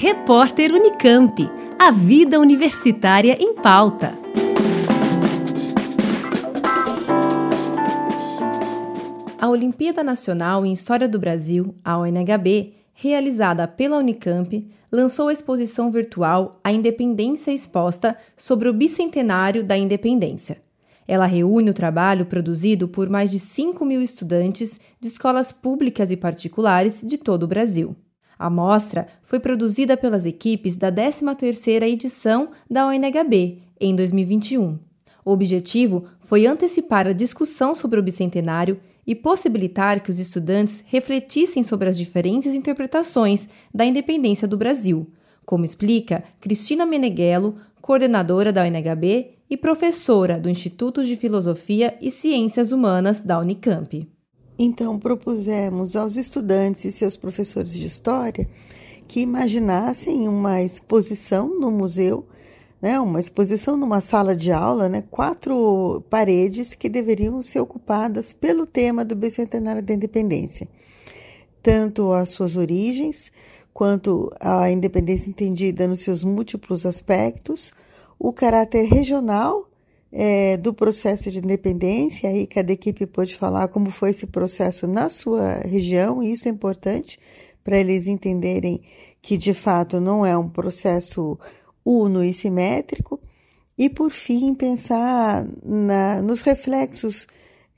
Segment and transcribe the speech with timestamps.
[0.00, 1.50] Repórter Unicamp.
[1.76, 4.16] A vida universitária em pauta.
[9.36, 15.90] A Olimpíada Nacional em História do Brasil, a ONHB, realizada pela Unicamp, lançou a exposição
[15.90, 20.62] virtual A Independência Exposta sobre o bicentenário da Independência.
[21.08, 26.16] Ela reúne o trabalho produzido por mais de 5 mil estudantes de escolas públicas e
[26.16, 27.96] particulares de todo o Brasil.
[28.38, 34.78] A mostra foi produzida pelas equipes da 13ª edição da ONHB em 2021.
[35.24, 41.62] O objetivo foi antecipar a discussão sobre o bicentenário e possibilitar que os estudantes refletissem
[41.62, 45.10] sobre as diferentes interpretações da independência do Brasil,
[45.44, 52.70] como explica Cristina Meneghello, coordenadora da ONHB e professora do Instituto de Filosofia e Ciências
[52.70, 54.06] Humanas da Unicamp.
[54.58, 58.48] Então, propusemos aos estudantes e seus professores de história
[59.06, 62.26] que imaginassem uma exposição no museu,
[62.82, 68.66] né, uma exposição numa sala de aula, né, quatro paredes que deveriam ser ocupadas pelo
[68.66, 70.68] tema do bicentenário da independência.
[71.62, 73.30] Tanto as suas origens,
[73.72, 77.72] quanto a independência entendida nos seus múltiplos aspectos,
[78.18, 79.67] o caráter regional
[80.12, 85.08] é, do processo de independência, aí cada equipe pode falar como foi esse processo na
[85.08, 87.18] sua região, e isso é importante
[87.62, 88.80] para eles entenderem
[89.20, 91.38] que de fato não é um processo
[91.84, 93.20] uno e simétrico,
[93.76, 97.26] e por fim pensar na, nos reflexos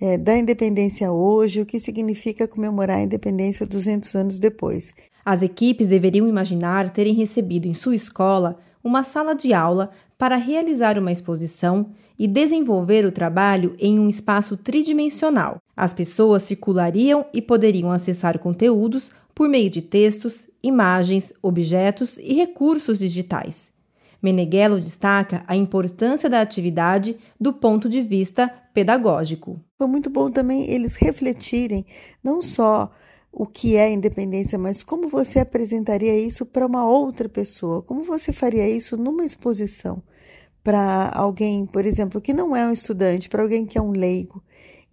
[0.00, 4.94] é, da independência hoje, o que significa comemorar a independência 200 anos depois.
[5.24, 9.90] As equipes deveriam imaginar terem recebido em sua escola uma sala de aula
[10.20, 15.62] para realizar uma exposição e desenvolver o trabalho em um espaço tridimensional.
[15.74, 22.98] As pessoas circulariam e poderiam acessar conteúdos por meio de textos, imagens, objetos e recursos
[22.98, 23.72] digitais.
[24.20, 29.58] Meneghello destaca a importância da atividade do ponto de vista pedagógico.
[29.78, 31.86] Foi muito bom também eles refletirem
[32.22, 32.90] não só
[33.32, 37.82] o que é independência, mas como você apresentaria isso para uma outra pessoa?
[37.82, 40.02] Como você faria isso numa exposição
[40.62, 44.42] para alguém, por exemplo, que não é um estudante, para alguém que é um leigo?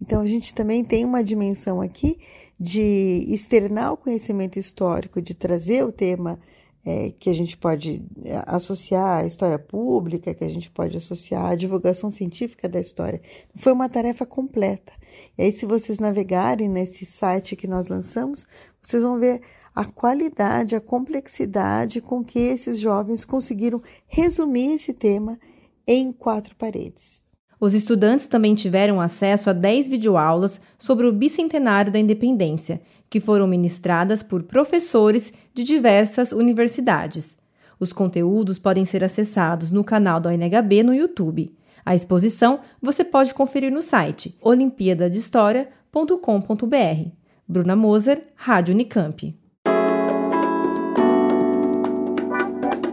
[0.01, 2.19] Então a gente também tem uma dimensão aqui
[2.59, 6.39] de externar o conhecimento histórico, de trazer o tema
[6.87, 11.47] é, que a gente pode é, associar à história pública, que a gente pode associar
[11.47, 13.21] à divulgação científica da história.
[13.57, 14.93] Foi uma tarefa completa.
[15.37, 18.45] E aí, se vocês navegarem nesse site que nós lançamos,
[18.81, 19.41] vocês vão ver
[19.75, 25.37] a qualidade, a complexidade com que esses jovens conseguiram resumir esse tema
[25.85, 27.21] em quatro paredes.
[27.59, 32.79] Os estudantes também tiveram acesso a 10 videoaulas sobre o bicentenário da independência
[33.09, 37.35] que foram ministradas por professores de diversas universidades.
[37.79, 41.51] Os conteúdos podem ser acessados no canal da ONHB no YouTube.
[41.85, 47.11] A exposição você pode conferir no site olimpiadadehistoria.com.br.
[47.47, 49.35] Bruna Moser, Rádio Unicamp.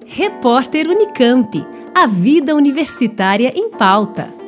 [0.06, 1.66] Repórter Unicamp.
[1.92, 4.43] A vida universitária em pauta.